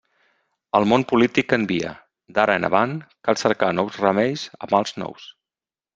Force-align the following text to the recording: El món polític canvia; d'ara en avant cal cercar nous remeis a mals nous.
El 0.79 0.87
món 0.93 1.03
polític 1.11 1.47
canvia; 1.51 1.91
d'ara 2.37 2.57
en 2.61 2.65
avant 2.71 2.95
cal 3.29 3.41
cercar 3.43 3.69
nous 3.81 4.03
remeis 4.07 4.51
a 4.67 4.71
mals 4.75 4.97
nous. 5.03 5.33